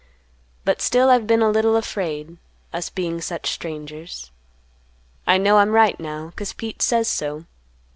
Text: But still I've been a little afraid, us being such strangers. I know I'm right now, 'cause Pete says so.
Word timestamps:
But 0.65 0.81
still 0.81 1.11
I've 1.11 1.27
been 1.27 1.43
a 1.43 1.51
little 1.51 1.75
afraid, 1.75 2.37
us 2.73 2.89
being 2.89 3.21
such 3.21 3.51
strangers. 3.51 4.31
I 5.27 5.37
know 5.37 5.57
I'm 5.59 5.73
right 5.73 5.99
now, 5.99 6.33
'cause 6.35 6.53
Pete 6.53 6.81
says 6.81 7.07
so. 7.07 7.45